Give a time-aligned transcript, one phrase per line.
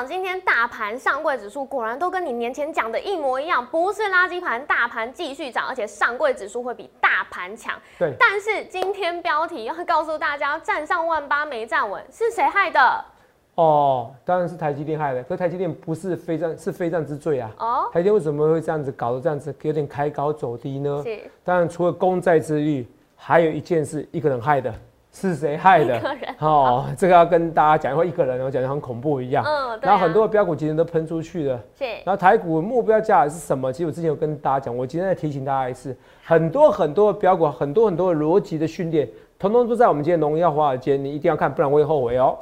[0.00, 7.78] 长，今天大盘上柜指数果然都跟你年前讲的一模一样，不是垃圾盘，大盘继续涨，而且上柜指数会比大盘强。
[7.98, 13.04] 对，但是今天标题要告诉大家，站上万八没站稳，是谁害的？
[13.56, 15.22] 哦，当然是台积电害的。
[15.24, 17.50] 可台积电不是非战，是非战之罪啊。
[17.58, 21.02] 哦，台积电为什么会这样子搞得这样子，有点开高走低呢？
[21.04, 24.74] 是当然，除了公债之率，还有一件事，一个人害的，
[25.12, 26.00] 是谁害的？
[26.38, 29.44] 哦，这个要跟大家讲，或一个人，我讲的很恐怖一样。
[29.44, 31.60] 嗯，对啊然后很多的标股今天都喷出去了。
[31.76, 33.72] 是然后台股目标价是什么？
[33.72, 42.36] 其实我之前有跟大家讲，我今天再提醒大家一次，很多很多的标股，很多很多的逻辑的训练，统统都在我们今天荣耀华尔街，你一定要看，不然会后悔哦。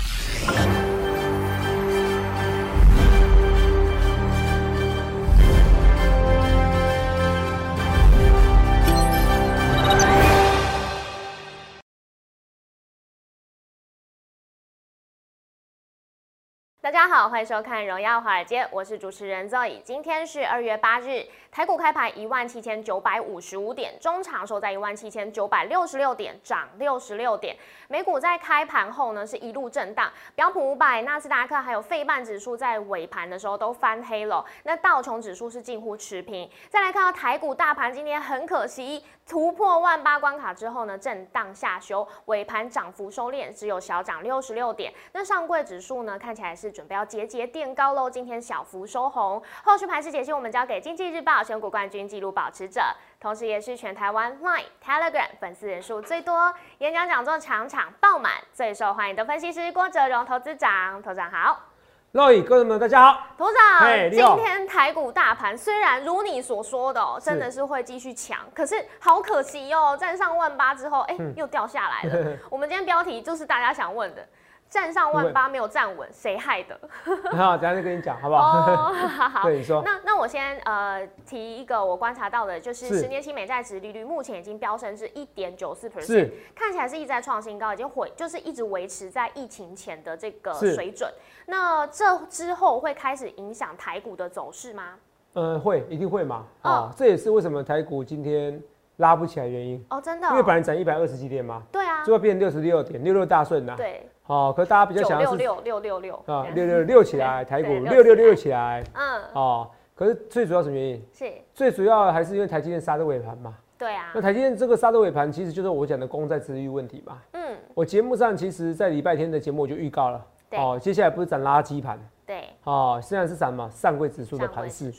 [16.88, 19.82] 大家好，欢迎收看《荣耀华尔街》，我是主持人 Zoe。
[19.82, 21.22] 今天是二月八日，
[21.52, 27.54] 台股开盘一万七千九百五十五点，中场收在一万七千九百六十六点，涨六十六点。
[27.88, 36.50] 美股在开盘后呢是一路震荡，标普五百、纳斯达克还有费半指数在尾盘的时候都翻黑了，那道琼指数是近乎持平。
[36.70, 44.92] 再来看到台股大盘，今天很可惜突破万八关卡之后呢，震荡下修，尾盘涨幅收敛，只有小涨六十六点。
[45.12, 49.42] 那上柜指数呢，看起来是准备要节节垫高喽，今天小幅收红。
[49.62, 52.80] 后续盘势解析，我们交给经济日报选股冠军纪录保持者，
[53.20, 61.02] 同时也是全台湾 Line、Telegram 粉丝人数最多、演讲讲座场场爆满、最受欢迎的分析师郭哲荣投资长。
[61.02, 61.67] 投长好。
[62.10, 63.26] 各位各位们，大家好。
[63.36, 72.36] 头长，今天台股大盘虽然如你所说的、哦，真的是会继续强，可是好可惜哦，站上万八之后，哎、嗯又掉下来了。
[72.48, 74.26] 我们今天标题就是大家想问的，
[74.68, 76.78] 站上万八没有站稳，谁害的？
[77.36, 78.60] 好，等下再跟你讲，好不好？
[78.60, 79.42] 哦， 好好。
[79.48, 79.82] 对，你说。
[79.82, 91.10] 那那我先呃提一个我观察到的，就是是十年期美债值利率目前已经飙升至一点九四 percent，是看起来是一直在创新高，已经回就是一直维持在疫情前的这个水准。
[91.46, 94.94] 那这之后会开始影响台股的走势吗？
[95.34, 96.44] 呃，会，一定会嘛。
[96.62, 98.60] 嗯啊，这也是为什么台股今天
[98.96, 103.74] 拉不起来的原因，哦，真的、哦，因为本来涨一百二十几点嘛，对啊，最后变六十六点，六六大顺呐。
[103.76, 108.84] 对，哦，可是大家比较想要是六六六六六啊，六六六起来，台股六六六六起来。
[108.92, 111.02] 嗯，哦，可是最主要什么原因？
[111.12, 113.54] 是，最主要还是因为台积电杀的尾盘嘛。
[113.78, 114.12] 对啊。
[114.14, 117.18] 那，台积电这个杀的尾盘，其实就是我讲的公债之欲问题嘛。
[117.32, 120.26] 嗯，我节目上其实，在礼拜天的节目我就预告了。
[120.52, 121.98] 哦，接下来不是涨垃圾盘。
[122.26, 124.92] 对，哦，现在是涨嘛上柜指数的盘势。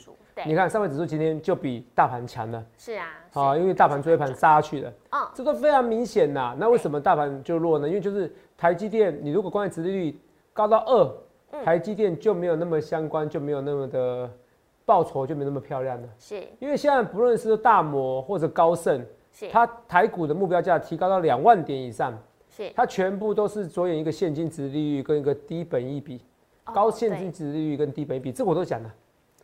[0.46, 2.64] 你，看上柜指数今天就比大盘强了。
[2.78, 6.56] 是啊，啊，因为大盘追盘杀下去了，嗯，这都非常明显呐。
[6.58, 7.86] 那为什么大盘就弱呢？
[7.86, 10.20] 因为就是台积电，你如果光在殖利率
[10.52, 11.10] 高到二，
[11.52, 14.30] 嗯台积电就没有那么相关，就没有那么的
[14.84, 16.06] 报酬就没那么漂亮了。
[16.18, 22.12] 是因为现在不论是大摩或者高盛，是它台股的目标价提高到两万点以上，
[22.50, 26.20] 是，它全部都是着眼一个现金值利率跟一个低本益比，
[26.66, 28.94] 哦高现金对值利率跟低本益比，这我都讲了。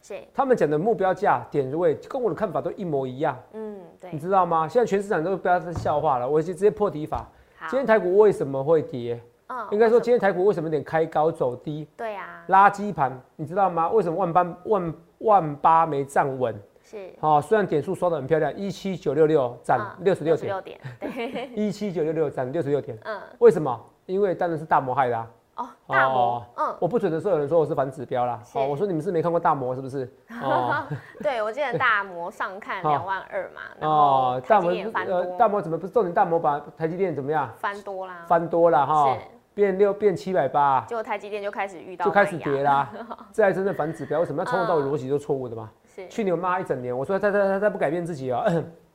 [0.02, 4.68] 是，他们讲的目标价点位跟我的看法都一模一样，嗯，对你，知道吗？
[4.68, 7.26] 现在全市场都不要再笑话了，我就直接破题法。
[7.58, 9.20] 好今天台股为什么会跌？
[9.48, 13.88] 嗯应该说今天台股为什么有点开高走低，么对啊，垃圾盘，你知道吗？
[13.90, 16.54] 为什么万八万万八没站稳？
[16.82, 23.80] 是好、虽然点数刷的很漂亮，一七九六六涨嗯六十六点，六点，对， 一七九六六涨六十六点，嗯，为什么？
[24.06, 25.30] 因为当然是大摩害的、啊。
[25.56, 28.58] 哦，大摩，嗯，我不准的时候有人说我是反指标啦，是。
[28.58, 30.08] 哦，我说你们是没看过大摩是不是？
[30.42, 30.84] 哦。
[31.22, 36.12] 对我记得大摩上看好 两万二嘛，哦，大摩呃，大摩怎么不是重点？
[36.12, 37.50] 大摩把台积电怎么样？
[37.58, 39.16] 翻多啦，翻多啦哈，
[39.54, 42.90] 变六变七百八，结果台积电就开始遇到就开始跌，啦。
[43.32, 45.70] 这才真正反指标，为什么要从头到尾逻辑都错误的嘛？
[45.86, 46.06] 是。
[46.08, 48.44] 去年我骂一整年，我说他他他他不改变自己啊，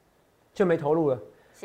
[0.53, 1.17] 就没投入了。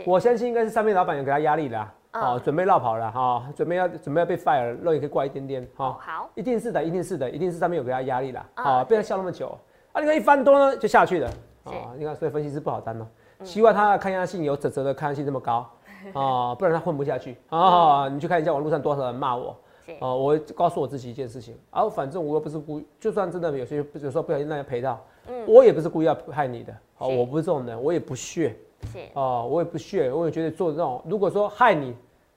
[0.04, 8.64] 我相信应该是上面老板有给他压力啦，嗯哦，准备绕跑了哈，准备要准备要被 fire 了，肉也可以挂一点点哦哈，好，一定是的，一定是的，一定是上面有给他压力啦，嗯。
[8.64, 9.56] 好，不然笑那么久。
[9.92, 11.30] 啊，你看一翻多呢就下去了，
[11.68, 11.74] 是。
[11.74, 13.06] 啊，你看所以分析师不好当哦，
[13.44, 15.68] 希望他的抗压性有泽泽的抗压性这么高
[16.12, 17.36] 啊， 不然他混不下去。
[17.48, 19.56] 啊，你去看一下网络上多少人骂我。
[19.84, 25.00] 是，哦，我告诉我自己一件事情，啊，反正我又不是故意，就算真的有些有时候不小心让人赔到，
[25.46, 28.56] 我也不是故意要害你的，哦，我不是这种人，我也不屑，
[28.92, 31.94] 是，哦，我也不屑，我也觉得做这种，如果说害你，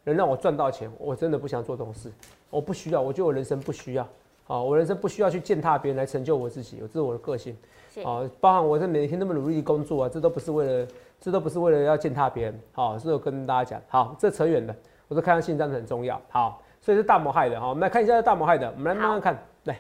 [0.10, 2.12] 能让我赚到钱，我真的不想做这种事，
[2.50, 4.04] 我不需要，我觉得我人生不需要，
[4.48, 7.56] 啊，我人生不需要去践踏别人来成就我自己，这是我的个性，
[7.94, 10.88] 是啊，包含我在每天那么努力工作啊，这都不是为了，
[11.20, 14.76] 这都不是为了要践踏别人，好，是我跟大家讲，好，这扯远了，
[15.08, 19.80] 我说看到信真的很重要，好，所以是大摩害的，好，我们来看一下大摩害的，我们来慢慢看，来，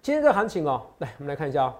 [0.00, 1.76] 今天这个行情哦，来我们来看一下啊，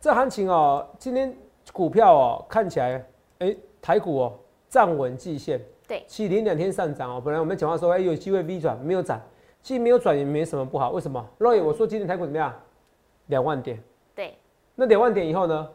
[0.00, 1.34] 这行情哦，今天
[1.72, 3.04] 股票哦看起来，
[3.38, 4.32] 哎，台股哦
[4.68, 7.22] 站稳季线，对，其连两天上涨哦。
[7.24, 9.20] 本来我们讲话说，哎，有机会 V 转，没有涨，
[9.62, 10.90] 其实没有转也没什么不好。
[10.90, 11.24] 为什么？
[11.38, 12.52] 若野我说今天台股怎么样？
[13.26, 13.82] 两万点。
[14.14, 14.36] 对，
[14.74, 15.68] 那两万点以后呢？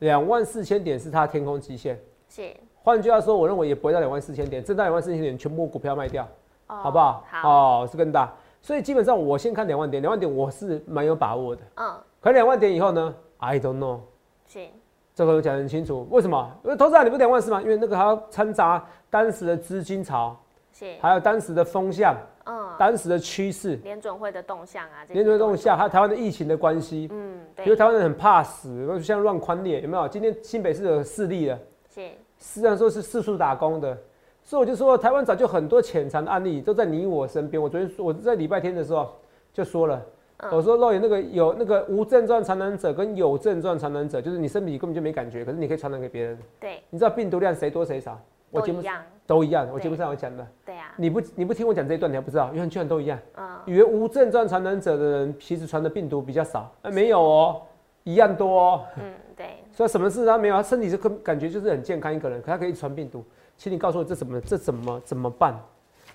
[0.00, 1.98] 两万四千点是它天空极限。
[2.28, 2.52] 是。
[2.82, 6.24] 换句话说，我认为也不会到两万四千点，这到两万四千点全部股票卖掉，
[6.66, 7.24] 哦好不好？
[7.30, 8.30] 好，哦，是更大。
[8.60, 11.62] 所以基本上我先看两万点，两万点我是蛮有把握的。
[11.76, 14.00] 嗯，可两万点以后呢？I don't know。
[14.46, 14.66] 是，
[15.14, 16.50] 这个我讲得很清楚，为什么？
[16.64, 17.62] 因为投资者你不两万四吗？
[17.62, 18.84] 因为那个还要掺杂
[19.14, 20.36] 当时的资金潮，
[20.72, 22.16] 是，还有当时的风向、
[22.46, 27.06] 嗯，当时的趋势、联准会的动向啊，联准动向，都还有台湾的疫情的关系。
[27.12, 30.08] 嗯，比如对，台湾人很怕死，像乱宽裂，有没有？
[30.08, 31.56] 今天新北市有势力了，
[31.88, 32.00] 是，
[32.40, 33.96] 实际上说是四处打工的，
[34.42, 37.62] 所以我就说台湾早就很多潜藏的案例都在你我身边。
[37.62, 39.14] 我昨天说我在礼拜天的时候
[39.52, 40.02] 就说了，
[40.38, 46.36] 嗯我说肉眼那个有那个无症状传染者跟有症状传染者，就是你身体根本就没感觉，可是你可以传染给别人。
[46.58, 48.20] 对，你知道病毒量谁多谁少？
[48.54, 50.46] 我节目都一样，都一样，我对节目上有讲的。
[50.64, 53.18] 对啊，你不你不听我讲这一段，你还不知道，因为居然都一样。
[53.36, 57.62] 嗯，以为无症状传染者的人，其实传的病毒比较少，哎，没有哦，
[58.04, 58.84] 一样多哦。
[58.96, 63.24] 嗯，对，所以什么事他没有，他身体是根感觉就是很健康一个人，可他可以传病毒。
[63.56, 65.58] 请你告诉我这怎么这怎么怎么办？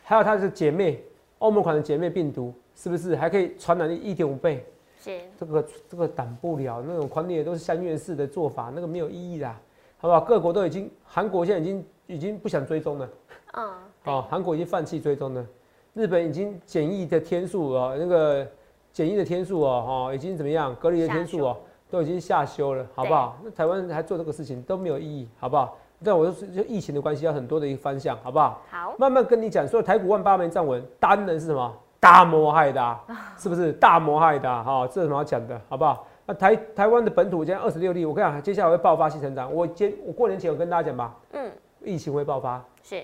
[0.03, 1.03] 还有他的姐妹
[1.39, 4.65] 欧盟款的姐妹病毒是不是还可以传染力一点五倍？
[4.99, 9.57] 是，这个这个挡不了，那种宽裂都是相约式的做法，那个没有意义啦，
[9.97, 10.19] 好不好？
[10.19, 13.09] 各国都已经，韩国现在已经已经不想追踪了，
[13.53, 13.69] 嗯，
[14.05, 15.45] 哦，韩国已经放弃追踪了，
[15.93, 18.45] 日本已经检疫的天数哦，那个
[18.91, 20.75] 检疫的天数哦，哦，已经怎么样？
[20.75, 21.55] 隔离的天数哦，
[21.87, 23.37] 都已经下修了，好不好？
[23.43, 25.77] 那台湾还做这个事情都没有意义，好不好？
[26.03, 28.59] 但我就是就疫情的关系，要很多的一个方向，好不好？
[28.71, 31.71] 好，慢慢跟你讲，说台股万八没站稳，单人是什么？
[31.99, 33.03] 大摩害的、啊，
[33.37, 34.63] 是不是大摩害的、啊？
[34.63, 36.07] 哈、这有什么好讲的，好不好？
[36.25, 39.53] 那台台湾的本土现在二十六例，我跟你讲，接下来会爆发性成长。
[39.53, 41.51] 我接我过年前有跟大家讲吧，嗯，
[41.83, 43.03] 疫情会爆发，是，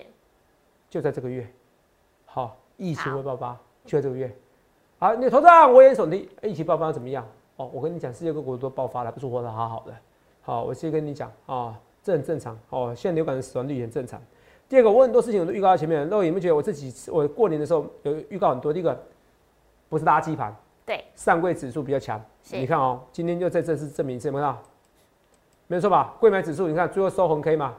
[0.88, 1.46] 就在这个月。
[2.24, 4.34] 好，疫情好会爆发，就在这个月。
[4.98, 7.26] 好，你头上危言耸听，疫情爆发怎么样？
[7.56, 9.94] 哦，我跟你讲，世界各国都爆发了，不是活得好好的。
[10.42, 12.58] 好，我先跟你讲啊，这很正常。
[12.70, 14.20] 哦，现在流感的死亡率也很正常。
[14.68, 16.08] 第二个，我很多事情我都预告在前面。
[16.08, 18.72] 那我有没有觉得我这几次我过年的时候有预告很多？
[18.72, 19.00] 第一个
[19.88, 22.22] 不是垃圾盘，对，上柜指数比较强。
[22.50, 24.62] 你看哦，今天就在这次证明一次，有没有看到？
[25.68, 26.14] 没错吧？
[26.20, 27.74] 贵买指数，你看最后收红 K 嘛，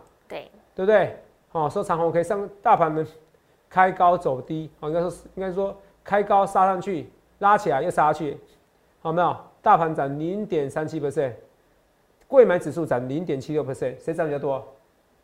[0.78, 1.18] 对，不对？
[1.54, 3.06] 哦，收长红 K，上大盘呢
[3.68, 7.10] 开高走低，哦，应该说应该说开高杀上去，
[7.40, 8.38] 拉起来又杀下去，
[9.02, 9.36] 好没有？
[9.62, 11.34] 大盘涨零点三七 percent，
[12.28, 14.64] 贵买指数涨零点七六 percent，谁涨比较多？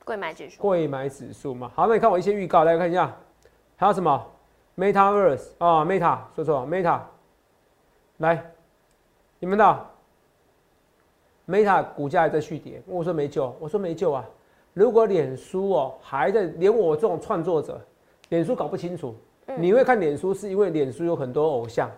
[0.04, 1.72] 贵买指数，贵买指数嘛。
[1.76, 3.16] 好，那你看我一些预告，大家看一下，
[3.78, 4.26] 还有什么
[4.76, 7.00] ？MetaVerse 啊、m e t a 说错，Meta，
[8.18, 8.52] 来，
[9.40, 9.86] 你们的
[11.48, 14.26] Meta 股价还在续跌，我说没救，我说没救啊。
[14.74, 17.80] 如果脸书哦还在，连我这种创作者，
[18.30, 19.16] 脸书搞不清楚，
[19.48, 21.90] 嗯你会看脸书是因为脸书有很多偶像，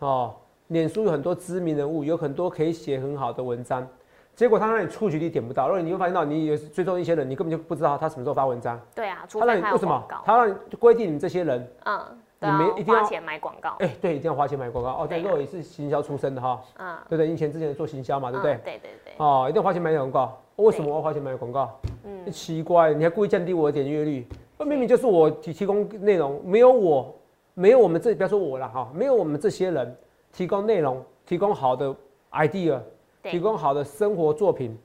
[0.00, 0.34] 哦，
[0.68, 3.86] 脸书有很多知名人物，有很多可以写很好的文章，
[4.34, 12.00] 结果他让你触及率点不到，然后你会发现到你有追踪一些人，你根本就不知道他什么时候发文章，对啊，除他让非他有你为什么他让你规定你们这些人，嗯，
[12.40, 15.06] 你都没一定要花钱买广告，哎、对，一定要花钱买广告哦。
[15.08, 17.28] 对，对啊肉也是行销出身的哈，嗯，对不对？
[17.28, 18.60] 你以前之前做行销嘛，对不对嗯？
[18.64, 20.38] 对对对，哦，一定要花钱买广告。
[20.56, 21.78] 为什么我要花钱买广告？
[22.04, 24.26] 嗯，奇怪，你还故意降低我的点阅率，
[24.58, 27.14] 那明明就是我提提供内容，没有我，
[27.54, 29.96] 没有我们这，不要说我了哈，没有我们这些人
[30.32, 31.94] 提供内容，提供好的
[32.30, 32.78] idea，
[33.22, 34.78] 提供好的生活作品、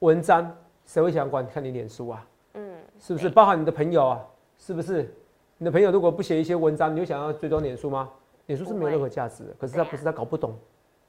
[0.00, 0.54] 文章，
[0.86, 2.26] 谁会想管看你脸书啊？
[2.54, 3.28] 嗯，是不是？
[3.28, 4.24] 包含你的朋友啊，
[4.56, 5.12] 是不是？
[5.56, 8.08] 你的朋友如果不写一些文章，你会想要追踪脸书吗？
[8.46, 10.56] 脸书是没有任何价值的，可是他不是他搞不懂，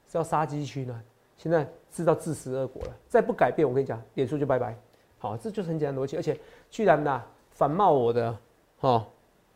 [0.08, 1.00] 是要杀鸡取卵。
[1.40, 4.76] 现在知道自食恶果了，再不改变，我跟你讲，脸书就拜拜。
[5.16, 8.36] 好，这就是很简单的逻辑，而且居然呐反骂我的，
[8.78, 9.06] 哈，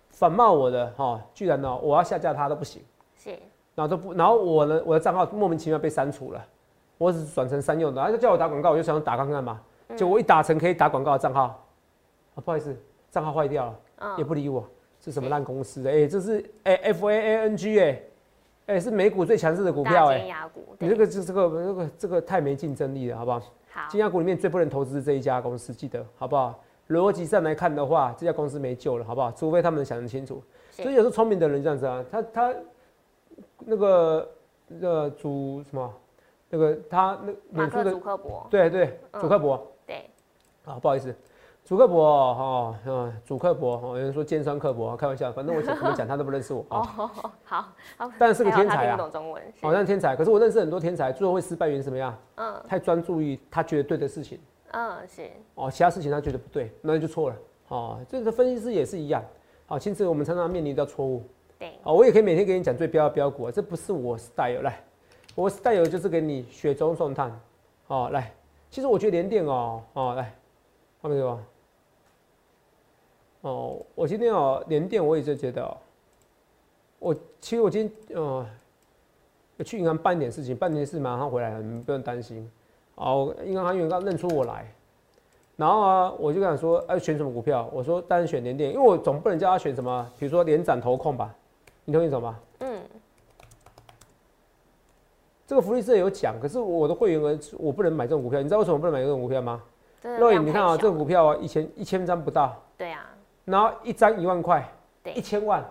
[0.08, 2.82] 反骂我的，哈，居然呢我要下架他都不行，
[3.18, 3.38] 是，
[3.74, 6.42] 然后都不，然后我呢我的账号莫名其妙被删除了，
[6.96, 9.60] 我只是转成三用的，他就叫我打广告，我就想打看看嘛，
[9.94, 11.62] 就我一打成可以打广告的账号，
[12.34, 12.74] 啊不好意思，
[13.10, 13.80] 账号坏掉了。
[13.98, 14.66] 嗯，也不理我，
[15.00, 15.30] 是什么是。
[15.30, 15.86] 烂公司？
[15.86, 18.02] 哎、这是哎、F A A N G 哎、
[18.66, 23.40] 哎、是美股最强势的股票大哎、你这个这这个这个这个太没竞争力了，好不好？
[23.70, 26.58] 好，金牙股里面最不能投资这一家公司，记得好不好？
[26.88, 29.30] 逻辑上来看的话，这家公司没救了，好不好？
[29.32, 30.42] 除非他们想得清楚。
[30.70, 32.54] 所以有时候聪明的人这样子啊，他他
[33.58, 34.30] 那个
[34.68, 35.94] 那个主什么
[36.50, 40.10] 那个他那马克·脸书的祖克伯，对对嗯祖克伯对，
[40.64, 41.14] 啊，不好意思，
[41.64, 46.82] 主刻薄哦，嗯，主刻薄哦，有人说尖酸刻薄，开玩笑，反正我怎么讲他都不认识我哦，
[47.42, 52.14] 好，好，但是个天才啊，懂中文，好像天才，可是我认识很多天才，最后会失败原因什么样？
[52.34, 54.38] 嗯，太专注于他觉得对的事情，
[54.72, 57.36] 嗯，是，哦，其他事情他觉得不对，那就错了，
[57.68, 59.24] 哦，这个分析师也是一样，
[59.64, 61.22] 好，其实我们常常面临到错误，
[61.58, 64.84] 对，哦，我也可以每天给你讲最标的标股啊，这不是我 style，来，
[65.34, 67.40] 我 style 就是给你雪中送炭，
[67.86, 68.30] 哦，来，
[68.68, 70.30] 其实我觉得连电哦，哦，来，
[71.00, 71.40] 画面给我。
[73.44, 75.76] 哦，我今天哦连电我也就觉得哦，
[76.98, 78.46] 我其实我今天呃
[79.62, 82.50] 去银行办一点事情，办点事马上回来了，你们不用担心。
[82.94, 84.72] 哦，银行员刚认出我来，
[85.56, 87.68] 然后啊我就跟他说，哎选什么股票？
[87.70, 91.34] 我说当然选连电，因为我总不能叫他选什么，比如说连展投控吧？
[91.84, 92.34] 你同意什么？
[92.60, 92.80] 嗯。
[95.46, 99.62] 这个福利社有讲，可是我的会员额我不能买这种股票，你知道为什么不能买这种股票吗？
[100.00, 102.56] 若颖，你看啊，这种股票啊，一千一千张不到。
[102.78, 103.10] 对啊。
[103.44, 104.66] 然后一张一万块，
[105.14, 105.64] 一千万，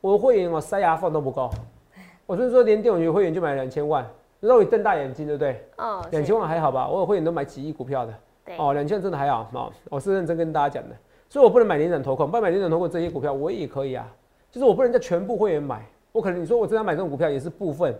[0.00, 1.50] 我的会员我塞牙缝都不够，
[2.26, 4.04] 我所以说连电我会员就买两千万，
[4.40, 5.64] 让你瞪大眼睛，对不对？
[5.76, 6.88] 哦，两千万还好吧？
[6.88, 8.14] 我有会员都买几亿股票的，
[8.58, 10.96] 哦，两千万真的还好哦，我是认真跟大家讲的，
[11.28, 14.06] 所以我不能买连涨投控，不买连涨投控这些股票我也可以啊，
[14.50, 17.94] 就是我不能叫全部会员买，我可能你说我真的买这种股票也是部分，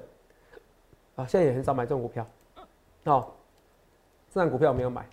[1.14, 2.26] 啊，现在也很少买这种股票，
[3.04, 3.24] 哦，
[4.32, 5.06] 这张股票我没有买，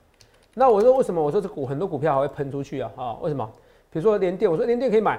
[0.55, 1.21] 那我说为什么？
[1.21, 2.91] 我说这股很多股票还会喷出去啊？
[2.95, 3.47] 啊，为什么？
[3.91, 5.17] 比如说连电，我说连电可以买，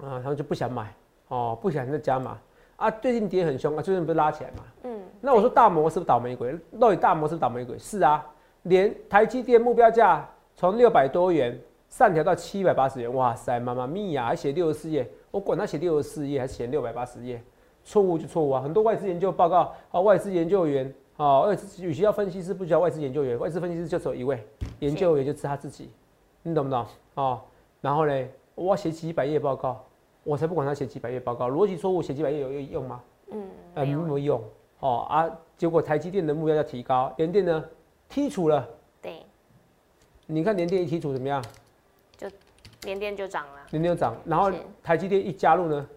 [0.00, 0.90] 啊，他们就不想买，
[1.28, 2.38] 哦，不想再加码，
[2.76, 6.58] 啊，最近跌很凶啊，最近不是拉起来嘛，嗯，那我说大摩是不是倒霉鬼？
[6.80, 7.78] 到底大摩是倒霉鬼？
[7.78, 8.26] 是啊，
[8.62, 17.38] 连台积电目标价从六百多元上调到七百八十元，哇塞，妈妈咪呀，还写六十四页，我管他写六十四页还是写六百八十页，
[17.84, 24.42] 错误就错误啊，很多外资研究报告啊，外资研究员啊，外资与其要分析师，不需要外资研究员，外资分析师就只有一位，
[24.78, 25.90] 研究员就是他自己。
[26.42, 27.40] 你懂不懂哦？
[27.80, 29.84] 然后呢，我要写几百页报告，
[30.24, 33.02] 我才不管他写几百页报告，逻辑错误写几百页有用吗？
[33.30, 34.44] 嗯，呃，没有用
[34.80, 35.30] 哦啊！
[35.56, 37.64] 结果台积电的目标要提高，联电呢
[38.10, 38.68] 剔除了。
[39.00, 39.22] 对，
[40.26, 41.42] 你看联电一剔除怎么样？
[42.16, 42.28] 就
[42.82, 43.66] 联电就涨了。
[43.70, 44.50] 联电就涨，然后
[44.82, 45.88] 台积电一加入呢，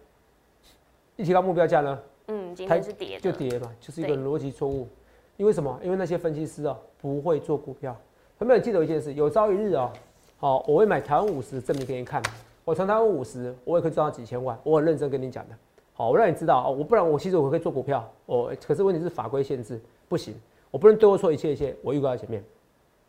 [1.16, 4.88] 一提高目标价呢，嗯，今天是跌，就跌嘛，就是一个逻辑错误。
[5.36, 5.78] 因为什么？
[5.82, 7.94] 因为那些分析师哦不会做股票。
[8.38, 9.12] 有没有记得一件事？
[9.14, 9.92] 有朝一日哦。
[10.38, 12.22] 好，我会买台湾五十证明给你看。
[12.62, 14.58] 我从台湾五十，我也可以赚到几千万。
[14.64, 15.54] 我很认真跟你讲的。
[15.94, 18.06] 好，我让你知道哦，我不然我其实我可以做股票。
[18.26, 20.34] 哦，可是问题是法规限制，不行。
[20.70, 21.74] 我不能对我说一切一切。
[21.80, 22.44] 我预告在前面。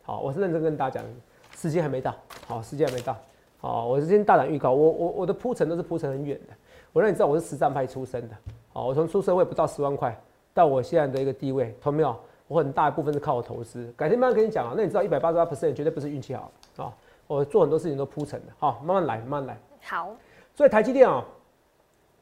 [0.02, 1.04] 好，我是认真跟大家讲，
[1.54, 2.14] 时间还没到。
[2.46, 3.14] 好，时间还没到。
[3.58, 4.72] 好，我是今天大胆预告。
[4.72, 6.54] 我我我的铺陈都是铺陈很远的。
[6.94, 8.34] 我让你知道我是实战派出身的。
[8.72, 10.18] 好，我从出社会不到十万块，
[10.54, 12.16] 到我现在的一个地位，同没有？
[12.46, 13.92] 我很大一部分是靠我投资。
[13.94, 14.72] 改天慢慢跟你讲啊。
[14.74, 16.90] 那你知道一百八十八 percent 绝对不是运气好啊。
[17.28, 19.58] 我做很多事情都铺陈的，好，慢慢来，慢慢来。
[19.82, 20.16] 好，
[20.54, 21.24] 所以台积电啊，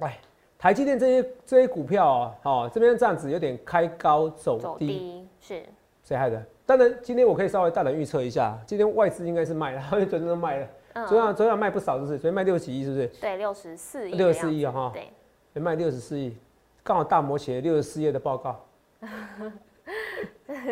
[0.01, 0.19] 哎，
[0.59, 5.65] 台积电这些这些股票啊，好，这边这样子有点开高走低，是
[6.03, 6.45] 谁害的？
[6.67, 10.69] 当然，今天我可以稍微大胆预测一下，今天外资应该是卖了， 因为昨天都卖了，
[11.07, 12.19] 昨天昨天卖不少，是不是？
[12.19, 13.07] 昨天卖六十几亿，是不是？
[13.21, 16.37] 对，六十四亿，六十四亿哈，对，卖六十四亿，
[16.83, 18.61] 刚好大摩写六十四页的报告。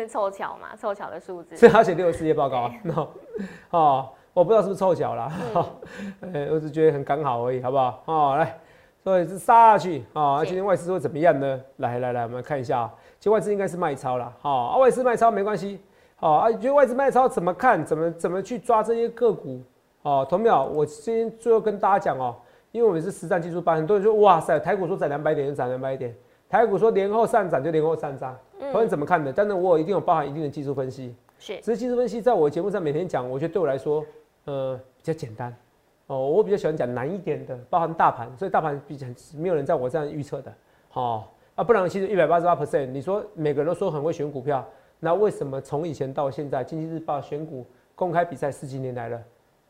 [0.09, 1.55] 凑巧嘛，凑巧的数字。
[1.55, 3.07] 所以他写六十四页报告啊， 那
[3.69, 4.09] 哦。
[4.35, 5.31] 我不知道是不是凑巧了，
[6.19, 8.03] 呃， 我只觉得很刚好而已，好不好？
[8.03, 8.57] 哦，来，
[9.01, 10.43] 所以是杀下去啊！
[10.43, 11.61] 今天外资会怎么样呢？
[11.77, 15.79] 来来来，我们看一下啊，其实外资应该是卖超了，好，啊，外资卖超没关系，
[16.17, 17.85] 好啊，觉得外资卖超怎么看？
[17.85, 19.61] 怎么怎么去抓这些个股？
[20.01, 22.35] 哦，同秒，我今天最后跟大家讲哦，
[22.73, 26.13] 因为我们是实战技术班，很多人说哇塞，台股说涨两百点就涨两百点，
[26.49, 28.37] 台股说年后上涨就年后上涨，
[28.73, 29.31] 同你怎么看的？
[29.31, 34.03] 但是我一定有包含一定的技术分析，是，只是技术分析在我节目上每天讲，我觉得对我来说。
[34.45, 35.55] 呃，比较简单
[36.07, 40.53] 哦，我比较喜欢讲难一点的，包含大盘，所以大盘比较没有人在我这样预测的，
[40.89, 44.63] 好啊，不然其实一百八十八 percent，你说每个人都说很会选股票，
[44.99, 49.19] 那为什么从以前到现在，经济日报选股公开比赛十几年来了，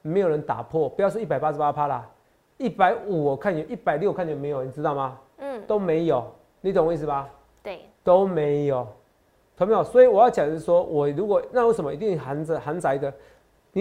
[0.02, 0.90] 没有人打破？
[0.90, 2.06] 不要说一百八十八趴啦，
[2.58, 4.62] 一百五我看有，一百六看有没有？
[4.62, 5.18] 你知道吗？
[5.38, 6.26] 嗯，都没有，
[6.60, 7.30] 你懂我意思吧？
[7.64, 8.86] 对，都没有，
[9.56, 9.82] 懂没有？
[9.84, 13.14] 所以我要讲的是说，我如果那为什么一定含着含宅的？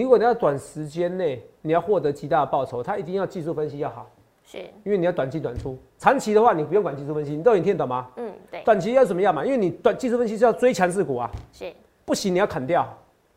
[0.03, 4.09] 如果你要短时间内你要获得极大的报酬，它一定要技术分析要好，
[4.43, 8.09] 是，因为你要短期短出，长期的话你不用管技术分析，你都已经听懂吗？
[8.17, 8.61] 嗯，对。
[8.63, 9.45] 短期要怎么样嘛？
[9.45, 11.71] 因为你短技术分析是要追强势股啊，是，
[12.03, 12.85] 不行你要砍掉，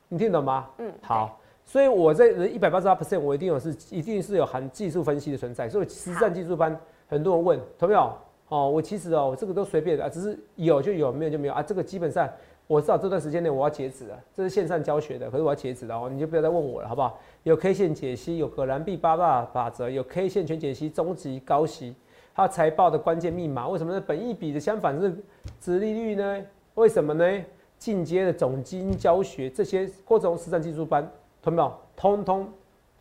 [0.09, 0.69] 你听懂吗？
[0.79, 1.41] 嗯，好。
[1.65, 6.75] 所以我在一百八十八 percent，我一定有是一定是有含技术分析的存在，所以实战技术班
[7.07, 8.11] 很多人问，同没有？
[8.49, 11.63] 哦，我其实哦，我这个都随便的，只是有就有，没有就没有啊。
[11.63, 12.27] 这个基本上
[12.69, 17.19] 我知道这段时间内我要截止了，这是线上教学的，可是我要截止了哦，你就不要再问我了，好不好？
[17.43, 21.95] 有 K 线解析，有格兰碧八大法则，有 K 线全解析，中级、高息，
[22.35, 23.67] 还有财报的关键密码。
[23.69, 24.05] 为什么呢？
[24.07, 25.17] 本益比的相反是
[25.59, 26.45] 殖利率呢？
[26.75, 27.45] 为什么呢？
[27.79, 31.11] 进阶的总金教学这些各种实战技术班，
[31.41, 31.73] 同没有？
[31.97, 32.53] 通通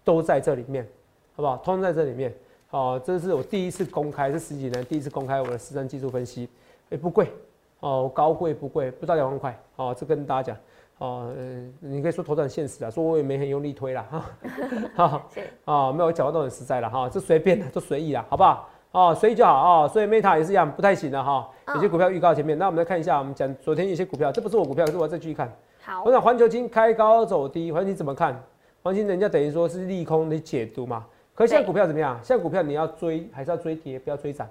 [0.05, 0.87] 都在这里面，
[1.35, 1.57] 好不好？
[1.57, 2.33] 通通在这里面。
[2.67, 6.47] 好，这是我第一次公开，这十几年第一次公开我的实战技术分析，
[6.89, 7.27] 也不贵。
[7.79, 9.57] 哦，高贵不贵，不到两万块。
[9.75, 10.57] 哦，这跟大家讲。
[10.99, 11.31] 哦，
[11.79, 14.25] 你可以说投资很现实啊，说我也没很用力推啦，哈。
[14.95, 15.29] 好，
[15.65, 18.67] 啊，没有讲话都很实在了哈，这随便的，都随意啦，好不好？
[18.91, 19.87] 哦，随意就好哦。
[19.87, 21.47] 所以 Meta 也是一样，不太行的哈。
[21.75, 25.47] 有些股票预告前面，那我们来看一下，我们讲昨天有些股票，这不是我股票，是我再继续看。
[25.83, 26.03] 好。
[26.03, 28.33] 我讲环球金开高走低，环球金怎么看？
[28.81, 31.05] 环球金人家等于说是利空的解读嘛。
[31.35, 32.19] 可是现在股票怎么样？
[32.23, 34.47] 现在股票你要追还是要追跌，不要追涨？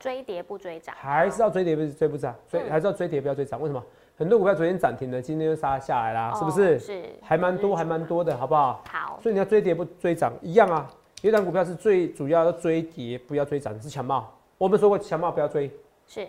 [0.00, 3.60] 追跌不追涨，还是要追跌不追不涨，追还是要追跌不要追涨？
[3.60, 3.84] 为什么？
[4.16, 6.78] 很多股票昨天涨停了，今天又杀下来啦，是不是？
[6.78, 8.82] 是，还蛮多，还蛮多的，好不好？
[8.90, 9.18] 好。
[9.22, 10.90] 所以你要追跌不追涨一样啊。
[11.20, 14.26] 有一档股票是最主要要追跌，不要追涨，是强茂。
[14.56, 15.70] 我们说过强茂不要追，
[16.06, 16.26] 是。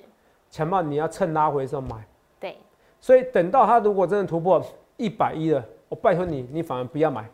[0.50, 1.96] 强茂你要趁拉回的时候买。
[2.42, 2.58] 对。
[3.00, 4.62] 所以等到它如果真的突破
[4.98, 7.26] 一百一了，我拜托你，你反而不要买。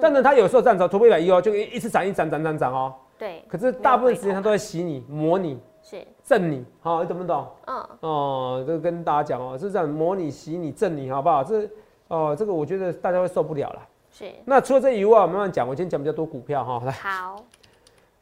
[0.00, 2.94] 但是它有时候这样子突破一百一哦，就一次涨一涨涨涨涨哦。
[3.20, 7.46] 对，可是大部分时间他都在洗你、模拟、是震你，好，你懂不懂？
[7.66, 11.44] 嗯，哦，这个跟大家讲哦，是这样模拟、洗你、震你，好不好？
[11.44, 11.68] 这
[12.08, 13.88] 哦，这个我觉得大家会受不了了。
[14.10, 14.32] 是。
[14.46, 15.68] 那除了这以外，我慢慢讲。
[15.68, 16.92] 我今天讲比较多股票哈，来。
[16.92, 17.44] 好。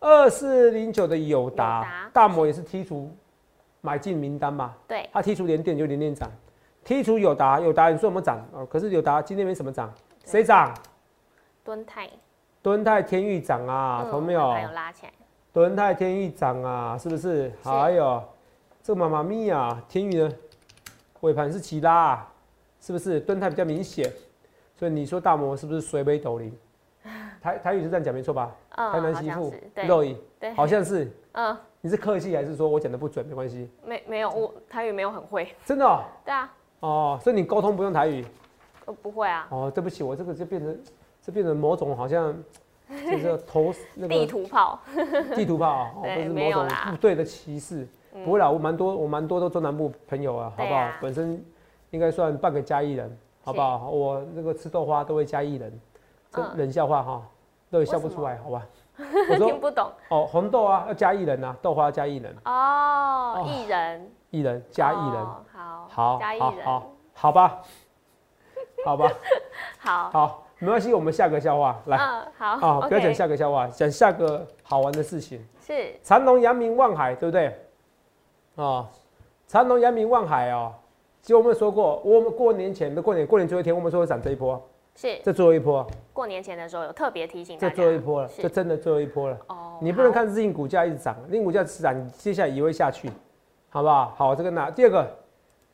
[0.00, 3.08] 二四零九的友达，大摩也是剔除
[3.80, 4.74] 买进名单嘛？
[4.88, 5.08] 对。
[5.12, 6.28] 他剔除连电就连电涨，
[6.84, 8.44] 剔除友达，友达你说有没有涨？
[8.52, 10.74] 哦，可是友达今天没什么涨，谁涨？
[11.62, 12.10] 敦泰。
[12.62, 14.50] 敦泰天域涨啊，同没有？
[14.50, 15.12] 还有拉起来。
[15.52, 17.52] 敦泰天域涨啊，是不是？
[17.62, 18.22] 还有
[18.82, 20.32] 这个妈妈咪啊，天域呢？
[21.20, 22.26] 尾盘是起拉，
[22.80, 23.18] 是不是？
[23.20, 24.10] 敦泰比较明显，
[24.76, 26.52] 所以你说大摩是不是水杯斗零？
[27.40, 28.54] 台台语是这样讲没错吧？
[28.70, 29.52] 台南媳妇
[29.86, 31.10] 肉意，对，好像是。
[31.32, 33.24] 嗯，你是客气还是说我讲的不准？
[33.26, 33.70] 没关系。
[33.84, 35.54] 没没有，我台语没有很会。
[35.64, 36.04] 真的？
[36.24, 36.52] 对啊。
[36.80, 38.24] 哦，所以你沟通不用台语？
[38.84, 39.46] 我，不会啊。
[39.50, 40.78] 哦，对不起，我这个就变成。
[41.28, 42.34] 就变成某种好像
[42.88, 44.78] 就是投那个地图炮，
[45.36, 47.86] 地图炮啊，不是某种部队的骑士。
[48.24, 50.88] 不会啦，我蛮多，我蛮多都中南部朋友啊，好不好？
[51.02, 51.44] 本身
[51.90, 53.90] 应该算半个嘉义人，好不好？
[53.90, 55.80] 我那个吃豆花都会嘉义人，
[56.32, 57.22] 这冷笑话哈，
[57.70, 58.66] 都笑不出来，好吧？
[59.30, 59.92] 我说听不懂。
[60.08, 67.60] 哦，红豆啊要加薏仁呐，豆花加薏仁哦，薏仁，薏仁加薏仁，好，好，加薏仁，好，好吧，
[68.86, 69.12] 好吧，
[69.78, 70.47] 好，好。
[70.60, 71.96] 没关系，我们下个笑话来。
[71.96, 72.46] 嗯，好。
[72.66, 75.44] 啊，不要讲下个笑话，讲下个好玩的事情。
[75.64, 75.94] 是。
[76.02, 77.54] 长隆、阳明、望海，对不对？
[78.56, 78.88] 啊，
[79.46, 80.72] 长隆、阳明、望海哦。
[81.22, 84.60] 其实我们说过，我们过年前的过年，过年最后一天，我们说会涨这一波。
[84.96, 85.20] 是。
[85.22, 85.86] 这最后一波。
[86.12, 89.38] 过年前的时候有特别提醒这最后一波了，这真的最后一波了。
[89.46, 89.78] 哦。
[89.80, 93.08] 你不能看日经股价一直涨，日经股价涨，接下来也会下去，
[93.68, 94.12] 好不好？
[94.16, 95.08] 好，这个那第二个，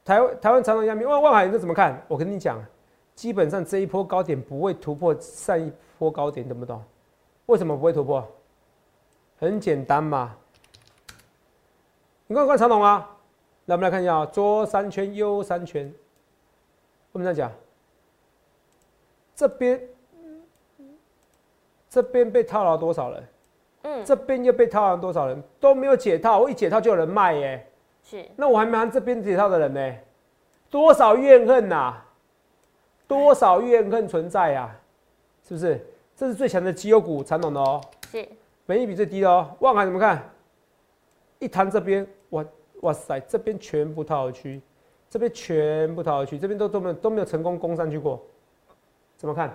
[0.05, 1.99] 台湾台湾长隆、阳明、望望海，你这怎么看？
[2.07, 2.62] 我跟你讲。
[3.14, 6.83] 基本上这一波高点不会突破上一波高点，懂不懂？
[7.46, 8.27] 为什么不会突破？
[9.38, 10.37] 很简单嘛。
[12.27, 13.09] 你看看长龙啊，
[13.66, 15.92] 来我们来看一下啊，左三圈，右三圈。
[17.12, 17.53] 我们再讲，
[19.37, 19.81] 这边
[21.88, 23.24] 这边被套牢多少人？
[23.83, 25.42] 嗯，这边又被套牢多少人？
[25.61, 27.70] 都没有解套，我一解套就有人卖耶。
[28.03, 28.29] 是。
[28.37, 29.96] 那我还没这边解套的人呢，
[30.70, 32.03] 多少怨恨呐！
[33.14, 34.77] 多少怨恨存在呀？
[35.46, 35.81] 是不是？
[36.16, 37.81] 这是最强的绩优股，传统的哦。
[38.11, 38.27] 是。
[38.66, 39.48] 本益比最低的哦。
[39.61, 40.29] 望海怎么看？
[41.38, 42.44] 一弹这边，哇
[42.81, 44.61] 哇塞，这边全部套牢区，
[45.09, 48.20] 这边全部套牢区，这边都都没有都没有成功攻上去过。
[49.16, 49.55] 怎么看？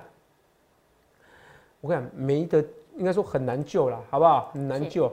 [1.82, 2.64] 我跟你讲，没得，
[2.96, 4.52] 应该说很难救了，好不好？
[4.54, 5.12] 很难救。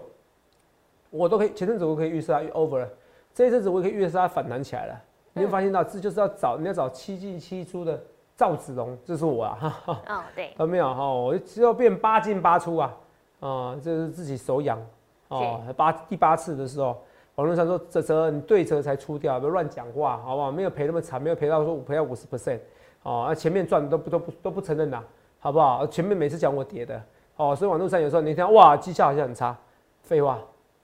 [1.11, 2.89] 我都可以，前阵子我可以预测它 over 了，
[3.35, 5.03] 这一阵子我可以预测它反弹起来了。
[5.33, 8.03] 你会发现到，这就是要找你要找七进七出的。
[8.37, 9.59] 赵子龙，这是我啊！
[9.59, 11.11] 哈哈，哦，对，有没有哈？
[11.11, 12.95] 我只有变八进八出啊！
[13.41, 14.79] 啊，这是自己手痒
[15.29, 15.63] 哦。
[15.75, 16.99] 八第八次的时候，
[17.37, 20.53] 网络上说这折你对折才出掉，不要乱讲话，好不好？
[20.53, 22.61] 没有赔那么惨，没有赔到说赔到五十 percent
[23.05, 23.25] 哦。
[23.27, 25.03] 那前面赚都不都不都不承认的，
[25.39, 25.87] 好不好？
[25.87, 27.03] 前面每次讲我跌的
[27.37, 29.57] 哦，所以网络上有时候你听哇，绩效好像很差，
[30.03, 30.39] 废话，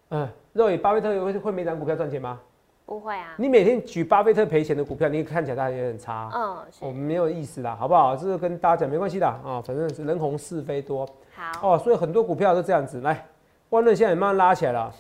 [0.08, 2.40] 嗯，肉眼巴菲特会会每张股票赚钱吗？
[2.84, 3.34] 不会啊！
[3.36, 6.30] 你每天举巴菲特赔钱的股票，你看起来大家也很差。
[6.34, 8.14] 嗯，我们没有意思啦，好不好？
[8.16, 11.06] 这是跟大家讲没关系的啊，反正是人红是非多。
[11.34, 13.00] 好哦，所以很多股票都这样子。
[13.00, 13.26] 来，
[13.70, 14.92] 万润现在慢慢拉起来了，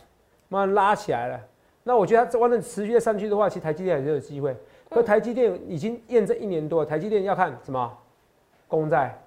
[0.48, 1.40] 慢慢拉起来了。
[1.82, 4.56] 那我觉得它万润持续的上去的话，其实台积电还是有机会。
[4.88, 7.92] 可台积电已经验证一年多了，台积电要看什么？
[8.68, 9.18] 公债，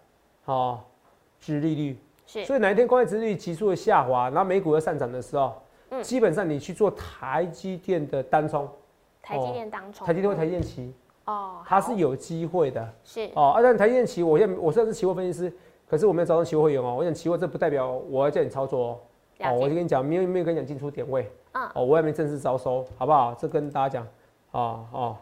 [0.45, 0.79] 哦，
[1.39, 1.99] 殖利率。
[2.25, 5.53] 是，所以哪一天公债殖利率急速的下滑，然后美股要上涨的时候，
[5.99, 8.67] 嗯基本上你去做台积电的单冲，
[9.21, 10.93] 台积电当冲，台积电或台积电期，
[11.25, 12.93] 哦，它是有机会的。
[13.03, 15.53] 是哦，啊，但台积电期，我现在我虽然是期货分析师，
[15.87, 16.95] 可是我没有招商期货会员哦。
[16.97, 18.99] 我想期货，这不代表我要叫你操作哦。
[19.39, 21.31] 哦，我就跟你讲，没有没有跟你讲进出点位。
[21.53, 23.33] 嗯，哦，我也没正式招收，好不好？
[23.33, 24.07] 这跟大家讲，
[24.51, 25.17] 哦哦，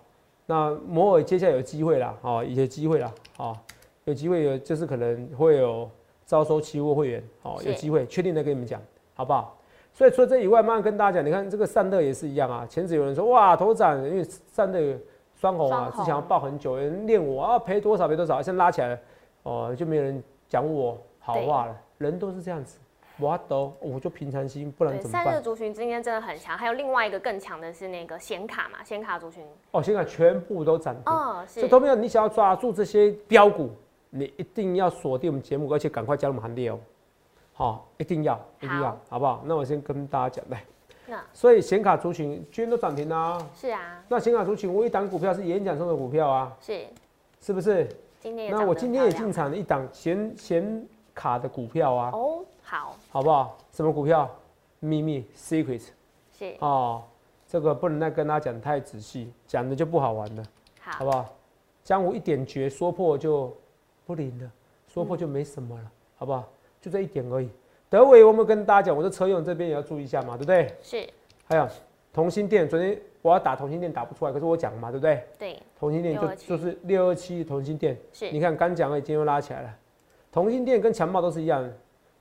[0.45, 3.57] 那摩尔接下来有机会啦，哦，有机会啦，哦，
[4.05, 5.89] 有机会有就是可能会有
[6.25, 8.81] 招收期货会员，哦，有机会，确定的跟你们讲，
[9.13, 9.55] 好不好？
[9.93, 12.65] 所以除了这以外，慢慢跟大家讲，你看这个散热也是一样啊。
[12.67, 14.97] 前子有人说哇，头涨，因为散热
[15.35, 18.99] 双红啊，之前要爆很久，有人练我啊，赔多少赔多少，现在拉起来了，
[19.43, 22.79] 哦，就没有人讲我好话了，人都是这样子，
[23.19, 25.41] 我都我就平常心，不然，怎么办散热？
[25.41, 31.03] 族群今天真的很强，还有另外一个更强的是那个显卡嘛，显卡族群，哦，显卡全部都涨停。
[31.13, 33.69] 哦，是所以，投票你想要抓住这些标股，
[34.09, 36.79] 你一定要锁定我们节目，而且赶快加入我们行列哦。
[37.53, 39.43] 好，一定要，一定要好，好不好？
[39.45, 43.37] 那我先跟大家讲所以显卡族群今天都涨停啊。
[43.55, 46.85] 是啊，那显卡族群，我一档股票是演讲中的股票啊，是
[47.39, 47.87] 是不是？
[48.19, 53.57] 今天那我今天也进场了一档显显卡的股票啊，哦，好好不好？
[53.71, 54.29] 什么股票？
[54.79, 55.89] 秘密 secret
[56.37, 57.03] 是哦，
[57.47, 60.43] 这个不能再跟大家讲太仔细，讲的就不好玩了。
[60.81, 61.25] 好好不好？
[61.83, 63.55] 江湖一点绝，说破就
[64.05, 64.51] 不灵了，
[64.87, 66.49] 说破就没什么了，好不好？
[66.83, 67.49] 就这一点而已。
[67.89, 70.75] 德伟，我们跟大家讲，我的车用这边也要注意一下嘛，对不对？
[70.81, 71.07] 是，
[71.45, 71.65] 还有
[72.11, 75.23] 同心店，昨天我要打同心店打不出来，可是我讲嘛，对不对？
[75.39, 79.69] 对，同心店就就是六二七同心店，是你看刚讲了，已经又拉起来了。
[80.29, 81.71] 同心店跟强茂都是一样，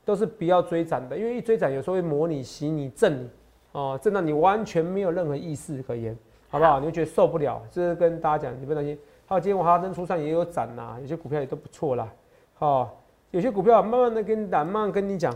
[0.04, 3.30] 都是不要追涨的，因为一追涨有时候会模拟、洗你、震你，
[3.72, 6.16] 哦，震到你完全没有任何意识可言，
[6.48, 6.78] 好不好？
[6.78, 8.98] 你会觉得受不了，这是跟大家讲，你不用担心。
[9.26, 12.12] 还有今天华灯初上也有涨呐、有些股票也都不错啦，
[12.58, 12.90] 哦，
[13.32, 15.34] 有些股票慢慢的跟你讲，慢慢跟你讲，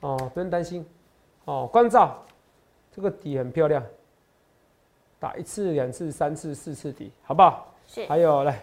[0.00, 0.84] 哦，不用担心，
[1.46, 2.22] 哦，关照
[2.92, 3.82] 这个底很漂亮，
[5.18, 7.72] 打一次、两次、三次、四次底，好不好？
[7.86, 8.62] 是还有来，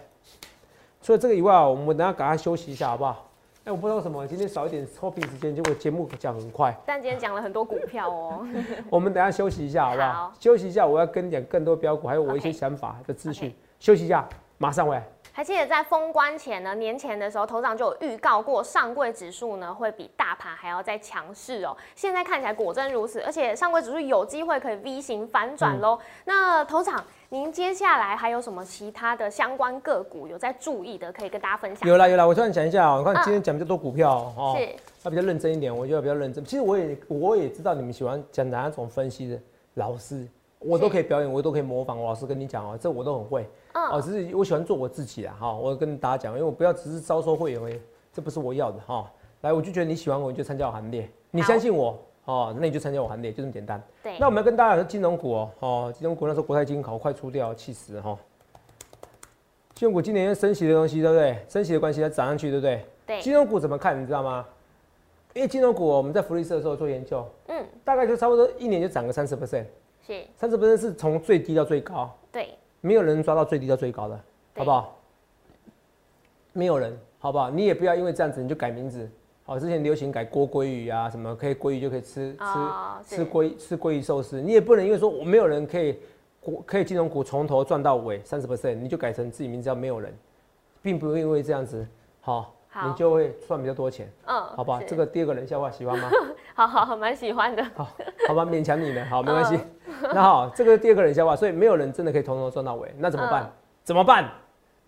[1.01, 3.27] 除了这个以外啊，我们等下赶快休息一下，好不好？
[3.63, 6.73] 哎、我不知道为什么今天少一点抽笔时间，结果节目讲很快。
[6.85, 8.47] 但今天讲了很多股票哦，
[8.91, 10.13] 我们等一下休息一下，好不好？
[10.13, 13.51] 好休息一下，我要跟你讲更多标股，还有我一些想法的资讯。
[13.79, 15.03] 休息一下，马上回来。
[15.37, 21.77] 还记得在封关前呢，年前的时候，头长就有预告过，上柜指数呢会比大盘还要再强势哦。
[21.93, 25.99] 现在看起来果真如此，而且上柜指数有机会可以 V 型反转嗯喽。
[26.25, 31.87] 那头长，您接下来还有什么其他的相关个股有在注意的，可以跟大家分享？
[31.87, 34.67] 有啦有啦，我突然想一下哦、你看嗯今天讲比较多股票哦、哦，是
[35.03, 36.43] 要比较认真一点，我就要比较认真。
[36.43, 39.39] 其实我也我也知道你们喜欢讲哪种分析的
[39.75, 40.27] 老师，
[40.67, 41.97] 我都可以表演，我都可以模仿。
[41.97, 43.43] 我老师跟你讲哦、这我都很会。
[43.73, 47.79] 哦，嗯，只是我喜欢做我自己啊，哈，我跟大家讲，因为我不要只是招收会员而已，
[48.11, 49.09] 这不是我要的哈。
[49.41, 53.81] 来，我就觉得你喜欢我，你就参加我行列，你相信我哦，那你就参加我行列，就这么简单。
[54.03, 58.17] 对那，我们要跟大家说金融股哦，哦，金融股那时候国泰金考快出掉，气死了哈。
[59.73, 61.37] 金融股今年因为升息的东西，对不对？
[61.47, 62.85] 升息的关系它涨上去，对不对？
[63.05, 64.45] 对，金融股怎么看，你知道吗？
[65.33, 69.65] 因为金融股我们在福利社的时候做研究，嗯，大概就差不多一年就涨个三十 percent，
[70.07, 72.09] 是，三十 percent 是从最低到最高。
[72.31, 74.17] 对，没有人抓到最低到最高的，
[74.55, 74.97] 好不好？
[76.53, 77.49] 没有人，好不好？
[77.49, 79.07] 你也不要因为这样子你就改名字。
[79.43, 85.99] 好，之前流行改郭鲑鱼啊，什么可以鲑鱼就可以吃吃、哦吃是鲑吃鲑鱼寿司，你也不能因为说我没有人可以
[86.39, 90.13] 股可以金融股从头赚到尾三十 percent，你就改成自己名字叫没有人，
[90.81, 91.85] 并不会因为这样子，
[92.21, 94.79] 好，你就会赚比较多钱，嗯，好吧？
[94.79, 96.09] 是这个第二个冷笑话喜欢吗？
[96.55, 97.87] 好好好，蛮喜欢的，好，
[98.27, 99.55] 好吧，勉强你了，好，没关系。
[99.55, 99.69] 嗯
[100.13, 103.43] 那好，这个第二个冷笑话，所以没有人真的可以从头赚到尾，那怎么办？
[103.43, 103.51] 嗯
[103.83, 104.29] 怎么办？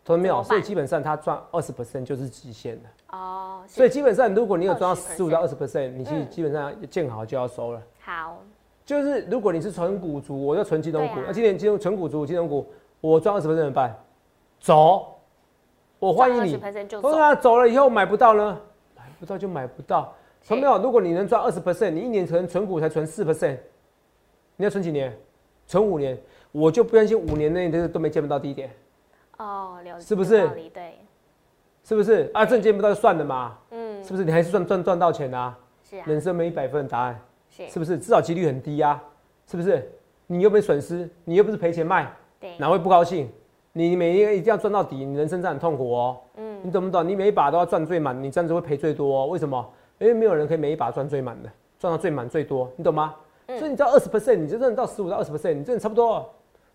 [0.04, 2.90] 同学没有，所以基本上他赚二十 percent 就是极限的。
[3.18, 7.82] 哦，所以基本上，如果你有赚到十五到二十 percent，你其实嗯基本上见好就要收了。
[8.02, 8.40] 好，
[8.86, 12.68] 就是如果你是纯股族，我就纯金融股，那今年金融纯股族金融股，
[13.00, 13.96] 我赚二十 percent 怎么办？
[14.60, 15.16] 走，
[16.00, 16.58] 我欢迎你。
[16.58, 17.02] 20%就
[17.36, 18.60] 走，了以后买不到呢，
[18.98, 20.14] 买不到就买不到。
[20.42, 20.78] 是同没有？
[20.82, 23.58] 如果你能赚二十 percent，你一年存股才存四 percent，
[24.60, 25.18] 你要存几年？
[25.66, 26.20] 存五年，
[26.52, 28.70] 我就不相信五年内都都没见不到低点，
[29.38, 31.00] 哦，了解，是不是对，
[31.82, 32.30] 是不是？
[32.34, 34.26] 啊，这见不到就算了嘛，嗯，是不是？
[34.26, 35.58] 你还是赚赚赚到钱啊？
[35.82, 37.18] 是啊，人生没一百分的答案，
[37.50, 37.98] 是，是不是？
[37.98, 39.02] 至少几率很低呀、
[39.48, 39.90] 是不是？
[40.28, 43.32] 你又没损失，你又不是赔钱卖，对，哪会不高兴？
[43.72, 46.20] 你每一个一定要赚到底，你人生这样很痛苦哦。
[46.36, 47.08] 嗯，你懂不懂？
[47.08, 49.28] 你每一把都要赚最满，你这样子会赔最多、哦。
[49.28, 49.66] 为什么？
[50.00, 53.16] 因为没有人可以每一把赚最满的，赚到最满最多，你懂吗？
[53.58, 56.30] 所以你到二十 percent，你就真的到十五到二十 percent，你真的差不多，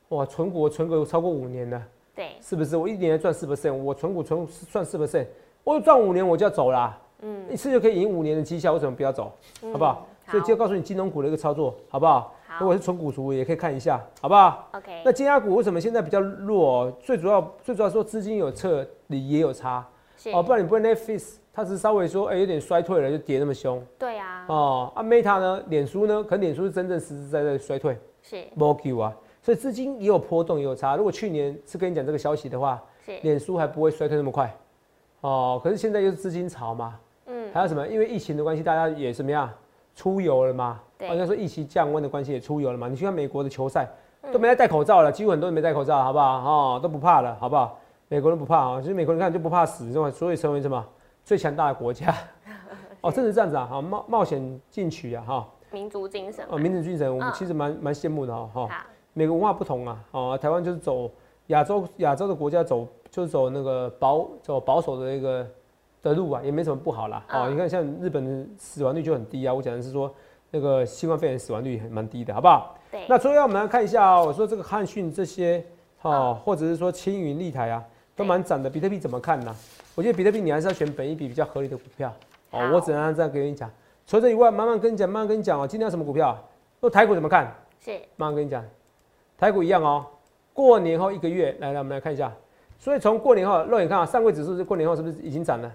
[0.08, 1.80] 哇，存股存股超过五年了，
[2.14, 2.76] 对，是不是？
[2.76, 5.26] 我一年赚四 percent，我存股存赚四 percent，
[5.62, 9.32] 我赚五年我就要走啦，嗯，一次就可以赢五年的绩效，为什么不要走？
[9.72, 10.06] 好不好？
[10.30, 12.34] 所以就告诉你金融股的一个操作，好不好？
[12.58, 15.02] 如果是纯股族，也可以看一下，好不好？OK。
[15.04, 16.90] 那金压股为什么现在比较弱？
[17.00, 19.84] 最主要最主要说资金有撤离也有差，
[20.32, 23.80] 哦，不然你不会 Netflix 它是稍微说哎有点衰退了就跌那么凶。
[23.96, 24.44] 对啊。
[24.48, 27.96] 哦，啊 Meta 呢，脸书呢，可能脸书是真正实实在在衰退。
[28.22, 28.44] 是。
[28.56, 30.96] m o Q 啊，所以资金也有波动也有差。
[30.96, 32.82] 如果去年是跟你讲这个消息的话，
[33.22, 34.52] 脸书还不会衰退那么快。
[35.20, 36.98] 哦，可是现在又是资金潮嘛。
[37.26, 37.48] 嗯。
[37.54, 37.86] 还有什么？
[37.86, 39.48] 因为疫情的关系，大家也怎么样？
[39.94, 40.80] 出游了吗？
[41.00, 42.88] 应该说疫情降温的关系也出游了嘛？
[42.88, 43.88] 你去看美国的球赛
[44.32, 46.24] 都没戴口罩了，几乎很多人没戴口罩，好不好？
[46.26, 47.78] 哦，都不怕了，好不好？
[48.08, 50.10] 美国人不怕啊，其实美国人看就不怕死，这种？
[50.10, 50.84] 所以成为什么
[51.24, 52.14] 最强大的国家？
[53.00, 53.66] 哦，真是这样子啊！
[53.68, 55.24] 好冒冒险进取啊！
[55.26, 58.48] 哈，民族精神哦，民族精神，我们其实蛮蛮羡慕的哦。
[58.54, 61.10] 哈，每个文化不同啊，哦，台湾就是走
[61.48, 65.46] 亚洲亚洲的国家走就是走那个保走保守的那个。
[66.04, 67.24] 的路啊，也没什么不好啦。
[67.30, 69.54] 哦，你看像日本的死亡率就很低啊。
[69.54, 70.14] 我讲的是说
[70.50, 72.76] 那个新冠肺炎死亡率蛮低的，好不好？
[72.90, 73.06] 对。
[73.08, 75.64] 那最后我们来看一下哦，我说这个汉逊这些
[76.02, 77.82] 哦，或者是说青云立台啊，
[78.16, 78.68] 都蛮涨的。
[78.68, 79.54] 比特币怎么看呢？
[79.94, 82.12] 我觉得比特币你还是要选本一比比较合理的股票。
[82.50, 83.70] 哦，我只能这样跟你讲。
[84.06, 85.66] 除了这以外，慢慢跟你讲，慢慢跟你讲哦。
[85.66, 86.38] 今天有什么股票？
[86.80, 87.52] 那台股怎么看？
[87.80, 87.92] 是。
[88.16, 88.64] 慢慢跟你讲，
[89.38, 90.06] 台股一样哦。
[90.52, 92.32] 过年后一个月，来来，我们来看一下。
[92.78, 95.72] 所以从过年后，肉眼看啊，上柜指数是过年后是不是已经涨了？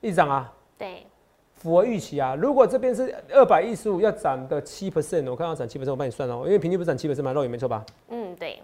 [0.00, 1.06] 一涨啊，对，
[1.54, 2.34] 符合预期啊。
[2.34, 7.32] 如果这边是二百一十五，要涨的七 percent，我看到涨七 percent，我帮你算哦，因为平均不是涨七 percent 吗？
[7.32, 7.84] 肉眼没错吧？
[8.08, 8.60] 嗯，对。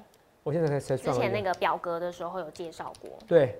[0.47, 1.13] 我现在才才算。
[1.13, 3.11] 之前那个表格的时候有介绍过。
[3.27, 3.59] 对，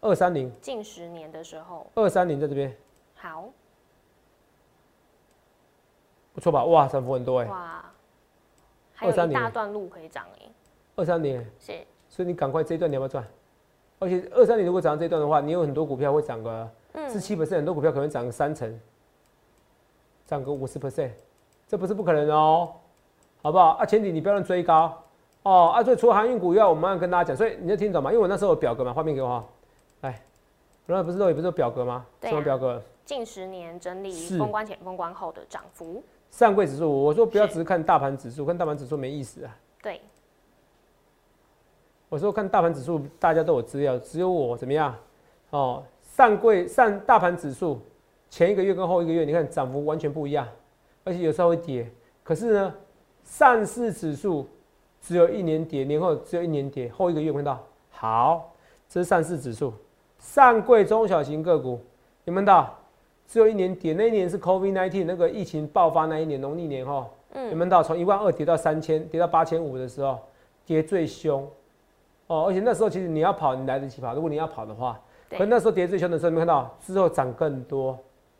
[0.00, 0.50] 二三零。
[0.62, 1.86] 近十年的时候。
[1.94, 2.74] 二三零在这边。
[3.16, 3.50] 好。
[6.32, 6.64] 不错吧？
[6.64, 7.44] 哇，涨幅很多哎。
[7.44, 7.84] 哇。
[8.94, 10.48] 还有一大段路可以涨哎。
[10.94, 11.38] 二三零。
[11.60, 11.84] 是。
[12.08, 13.22] 所以你赶快这一段你要不要赚？
[13.98, 16.70] 而且二三年如果涨到这段的话，你有很多股票会涨个
[17.08, 18.80] 四七 percent，很多股票可能涨个三成，
[20.24, 21.10] 涨个五十 percent，
[21.66, 22.72] 这不是不可能哦，
[23.42, 23.72] 好不好？
[23.72, 25.02] 啊，前提你不要乱追高
[25.48, 25.72] 哦。
[25.74, 28.10] 啊，所以除了航运股以外，我们要跟大家讲，所以你要听懂吗？
[28.10, 29.44] 因为我那时候有表格嘛，画面给我哈。
[30.02, 30.20] 来，
[30.86, 32.04] 原来不是都也不是表格吗？
[32.22, 32.82] 什么表格？
[33.04, 36.02] 近十年整理封关前、封关后的涨幅。
[36.30, 39.56] 上柜指数，我说不要只是看大盘指数，看大盘指数没意思啊。
[39.80, 40.00] 对。
[42.08, 44.94] 我说看大盘指数，大家都有资料，只有我怎么样？
[45.50, 47.80] 哦，上柜上大盘指数
[48.28, 50.46] 前一个月跟后一个月，你看涨幅完全不一样，
[51.04, 51.88] 而且有时候会跌。
[52.24, 52.74] 可是呢，
[53.22, 54.48] 上市指数
[55.06, 57.56] 只有一年跌，年后只有一年跌，后一个月看到
[57.92, 58.50] 好，
[58.88, 59.72] 这是上市指数。
[60.18, 61.80] 上柜中小型个股，
[62.24, 62.74] 有看到
[63.24, 67.06] 只有一年跌，那一年是 COVID-19 那个疫情爆发那一年，农历年哈，
[67.52, 70.18] 有看到从一万二跌到三千，跌到八千五的时候，
[70.64, 71.48] 跌最凶。
[72.26, 74.12] 哦，而且那时候其实你要跑，你来得及跑。
[74.12, 77.96] 如果你要跑的话，可那时候跌最凶的时候，你看到之后涨更多，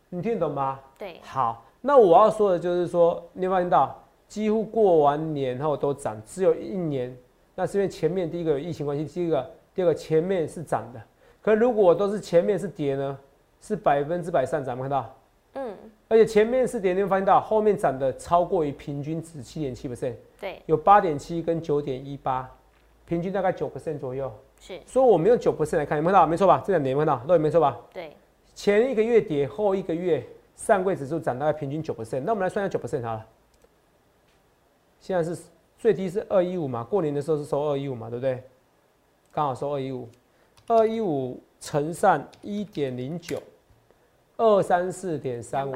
[0.09, 0.81] 你听得懂吗？
[0.99, 1.21] 对。
[1.23, 3.97] 好，那我要说的就是说，你发现到
[4.29, 7.17] 几乎过完年后都涨，只有一年，
[7.55, 11.01] 那是因为前面第一个有疫情关系，第一个第二个前面是涨的。
[11.43, 13.19] 可如果都是前面是跌呢，
[13.61, 15.15] 是百分之百上涨，看到？
[15.55, 15.75] 嗯。
[16.09, 22.49] 而且前面是跌，你会发现到后面涨的超过于平均值七点七 percent，对，有八点七跟九点一八。
[23.07, 26.27] 平均大概九 percent 左右，是，所以我们用九 percent 来看，有没有看到？
[26.27, 26.61] 没错吧？
[26.67, 27.25] 这两年有没有看到？
[27.25, 27.77] 都有没错吧？
[27.93, 28.11] 对，
[28.53, 30.25] 前一个月跌，后一个月
[30.57, 33.27] 上柜指数涨大概平均九 percent，那我们来算一下九 percent 好了。
[35.07, 35.41] 现在是
[35.79, 38.43] 最低是二一五嘛，过年的时候是收二一五嘛，对不对？
[39.31, 40.09] 刚好收二一五，
[40.67, 43.41] 二一五乘上一点零九，
[44.37, 45.73] 二三四点三五，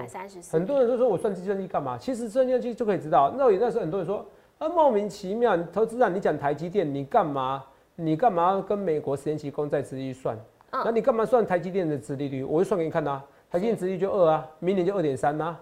[0.50, 1.96] 很多人都说我算计算机干嘛？
[1.96, 3.32] 其实算计算机就可以知道。
[3.38, 4.26] 那那时候很多人说。
[4.58, 5.56] 啊，莫名其妙！
[5.72, 7.64] 投资人，你讲台积电，你干嘛？
[7.94, 10.38] 你干嘛跟美国十年期公债殖利率算？
[10.70, 12.44] 那你干嘛算台积电的殖利率？
[12.44, 15.56] 我就算给你看呐，台积电殖利率就二啊，明年就二点三呐。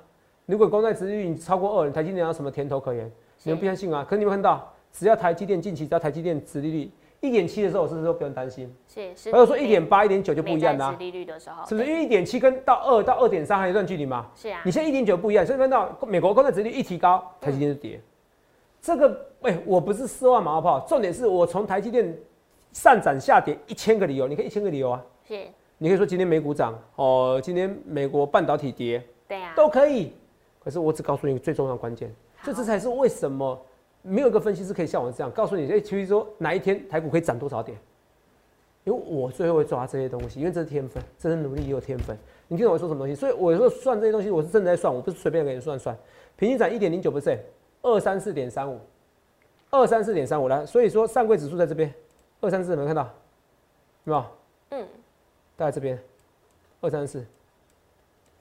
[0.47, 3.09] 如果公债殖利率超过二，台积电有什么甜头可言？
[3.45, 4.05] 你们不相信啊？
[4.05, 8.73] 可是你们看到，只要台积电近期只要台积电殖利率一点七的时候，是不是都不用担心？
[8.87, 9.33] 是是。
[9.33, 10.93] 还有说一点八、一点九就不一样啦。
[10.93, 11.87] 殖利率的时候，是不是？
[11.87, 14.27] 因为一点七跟到二到二点三还有一段距离嘛？
[14.35, 14.61] 是啊。
[14.65, 18.01] 你现在一点九不一样，所以看到美国公债殖利率一提高，台积电就跌。
[18.81, 22.17] 这个哎，我不是四万马后炮，重点是我从台积电
[22.73, 25.05] 上涨下跌一千个理由，你可以一千个理由啊。
[25.27, 25.47] 是。
[25.79, 30.13] 你可以说今天美股涨哦，今天美国半导体跌，对呀，都可以。
[30.63, 32.13] 可是我只告诉你最重要的关键，
[32.45, 33.61] 这这才是为什么
[34.03, 37.77] 没有一个分析师可以像我这样告诉你，哎，其实说哪一天台股可以涨多少点？
[38.85, 42.17] 因为我最后会抓这些东西，因为这是天分，这是努力也有天分。
[42.47, 43.15] 你听懂我说什么东西？
[43.15, 45.97] 所以我说算这些东西，我是真的在算，我不是随便给你算算。
[46.37, 47.39] 平均涨一点零九 percent。
[47.81, 48.77] 二三四点三五，
[49.71, 51.95] 二三四点三五来，所以说上柜指数在这边，
[52.41, 53.03] 二三四有没有看到？
[54.03, 54.25] 有没有？
[54.71, 54.89] 嗯，
[55.57, 55.97] 大概这边，
[56.81, 57.25] 二三四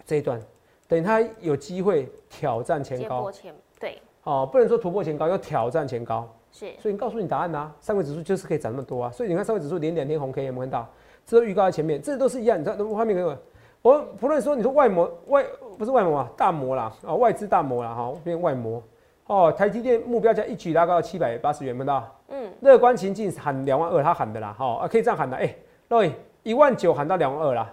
[0.08, 0.42] 这一段，
[0.88, 10.88] 等它有机会挑战前高，前对，哦，不能说突破前高，要挑战前高，是，所以你告诉你答案呐，上柜指数就是可以涨那么多啊，所以你看上柜指数连两天红 K 有没有看到？
[11.26, 13.38] 这都预告在前面，这都是一样，你知道画面给我。
[13.82, 15.46] 我不论说你说外模外
[15.78, 18.82] 不是外模啊，大模啦啊，外资大模啦哈，变外模
[19.28, 19.52] 哦。
[19.52, 22.16] 台积电目标价一举拉高到七百八十元，看到？
[22.30, 22.50] 嗯。
[22.62, 25.38] 乐观情境喊两万二，他喊的啦，哈啊，可以这样喊的。
[25.38, 25.56] 哎，
[25.88, 26.12] 各位
[26.44, 27.72] 一万九喊到两万二啦，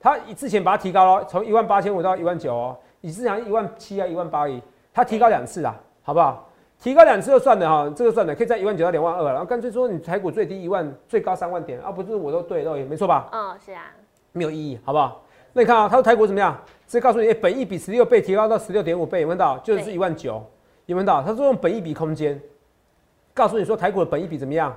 [0.00, 6.48] 他之前把它提高了，从一万八千五到一万九哦，你之前一万七啊，一万八而已，他提高两次啦，好不好？
[6.80, 13.28] 提高两次就算了哈，这个算了，可以在一万九到两万二，然后干脆说你台股最低一万，最高三万点，啊，不是我都对，都没错吧？
[13.32, 13.84] 嗯，是啊，
[14.32, 15.22] 没有意义，好不好？
[15.52, 16.60] 那你看啊，他说台股怎么样？
[16.86, 19.56] 直接告诉你，哎，本益比十六倍提高到十六点五倍，有没有到？
[19.58, 20.44] 就是一万九，
[20.86, 21.22] 有没有到？
[21.22, 22.40] 他说用本益比空间，
[23.32, 24.76] 告诉你说台股的本益比怎么样？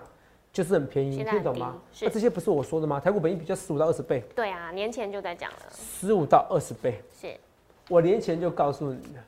[0.54, 1.76] 就是很便宜，听懂吗？
[2.02, 3.00] 那这些不是我说的吗？
[3.00, 4.24] 台股本益比就十五到二十倍。
[4.36, 5.58] 对啊，年前就在讲了。
[5.72, 7.28] 十五到二十倍，是
[7.90, 9.24] 我年前就告诉你了。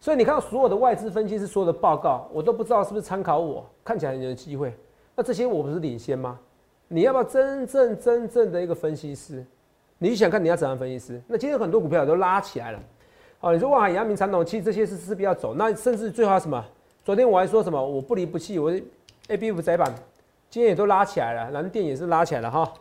[0.00, 4.72] 所以你看到所有的外资分析师说的报告，我都不知道是不是参考我，看起来有机会。
[5.16, 6.38] 那这些我不是领先吗？
[6.86, 9.44] 你要不要真正真正的一个分析师？
[9.98, 11.20] 你想看你要怎样分析师？
[11.26, 12.80] 那今天很多股票都拉起来了，
[13.40, 15.52] 哦，你说哇，阳明、长隆，其实这些是势必要走。
[15.54, 16.64] 那甚至最好什么？
[17.04, 17.84] 昨天我还说什么？
[17.84, 18.70] 我不离不弃，我
[19.26, 19.92] A B F 窄板，
[20.48, 22.72] 今天也都拉起来了，蓝电也是拉起来了哈。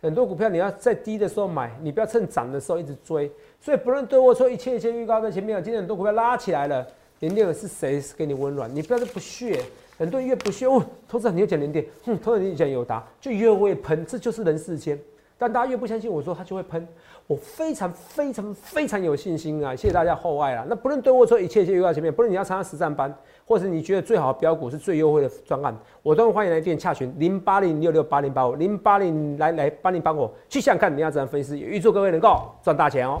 [0.00, 3.30] 很多股票你要在低的时候买，你不要趁涨的时候一直追。
[3.60, 6.86] 所以不论对我说一切一切预告在前面，今天很多股票拉起来了，
[7.20, 8.72] 连电是谁给你温暖？
[8.74, 9.60] 你不要是不屑，
[9.98, 14.98] 很多人越不屑，哦，投资人你又讲连电，哼，投资人你讲友达，就越会喷，这就是人世间。
[15.38, 16.86] 但大家越不相信我说，他就会喷。
[17.26, 19.74] 我非常非常非常有信心啊！
[19.74, 20.64] 谢谢大家厚爱啊。
[20.68, 23.12] 那不论对我说一切一切预告前面，不论你要参加实战班，
[23.44, 33.20] 或是你觉得最好的标股是最优惠的专案，我都欢迎来电洽询零八零六六八零八五零八零来来帮你帮我去想看你要怎样分析，预祝各位能够赚大钱哦。